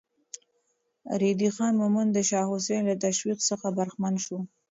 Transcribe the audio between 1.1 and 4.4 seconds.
ريدی خان مومند د شاه حسين له تشويق څخه برخمن شو.